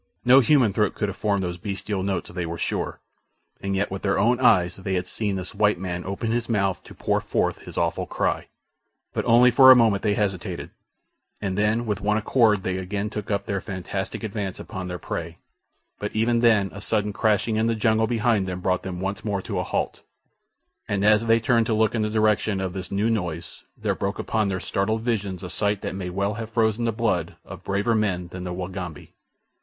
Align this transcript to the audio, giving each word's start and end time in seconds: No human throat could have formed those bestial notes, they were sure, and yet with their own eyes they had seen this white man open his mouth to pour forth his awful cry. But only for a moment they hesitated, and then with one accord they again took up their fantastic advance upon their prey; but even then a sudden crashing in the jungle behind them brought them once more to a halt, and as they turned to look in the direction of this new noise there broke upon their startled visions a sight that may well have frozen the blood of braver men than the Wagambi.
No 0.25 0.39
human 0.39 0.73
throat 0.73 0.95
could 0.95 1.09
have 1.09 1.15
formed 1.15 1.43
those 1.43 1.59
bestial 1.59 2.01
notes, 2.01 2.31
they 2.31 2.47
were 2.47 2.57
sure, 2.57 2.99
and 3.61 3.75
yet 3.75 3.91
with 3.91 4.01
their 4.01 4.17
own 4.17 4.39
eyes 4.39 4.77
they 4.77 4.95
had 4.95 5.05
seen 5.05 5.35
this 5.35 5.53
white 5.53 5.77
man 5.77 6.03
open 6.05 6.31
his 6.31 6.49
mouth 6.49 6.83
to 6.85 6.95
pour 6.95 7.21
forth 7.21 7.59
his 7.65 7.77
awful 7.77 8.07
cry. 8.07 8.47
But 9.13 9.25
only 9.25 9.51
for 9.51 9.69
a 9.69 9.75
moment 9.75 10.01
they 10.01 10.15
hesitated, 10.15 10.71
and 11.39 11.55
then 11.55 11.85
with 11.85 12.01
one 12.01 12.17
accord 12.17 12.63
they 12.63 12.77
again 12.79 13.11
took 13.11 13.29
up 13.29 13.45
their 13.45 13.61
fantastic 13.61 14.23
advance 14.23 14.59
upon 14.59 14.87
their 14.87 14.97
prey; 14.97 15.37
but 15.99 16.15
even 16.15 16.39
then 16.39 16.71
a 16.73 16.81
sudden 16.81 17.13
crashing 17.13 17.57
in 17.57 17.67
the 17.67 17.75
jungle 17.75 18.07
behind 18.07 18.47
them 18.47 18.59
brought 18.59 18.81
them 18.81 19.01
once 19.01 19.23
more 19.23 19.43
to 19.43 19.59
a 19.59 19.63
halt, 19.63 20.01
and 20.87 21.05
as 21.05 21.27
they 21.27 21.39
turned 21.39 21.67
to 21.67 21.75
look 21.75 21.93
in 21.93 22.01
the 22.01 22.09
direction 22.09 22.59
of 22.59 22.73
this 22.73 22.91
new 22.91 23.11
noise 23.11 23.65
there 23.77 23.93
broke 23.93 24.17
upon 24.17 24.47
their 24.47 24.59
startled 24.59 25.03
visions 25.03 25.43
a 25.43 25.49
sight 25.51 25.81
that 25.83 25.93
may 25.93 26.09
well 26.09 26.33
have 26.33 26.49
frozen 26.49 26.85
the 26.85 26.91
blood 26.91 27.35
of 27.45 27.63
braver 27.63 27.93
men 27.93 28.29
than 28.29 28.43
the 28.43 28.51
Wagambi. 28.51 29.11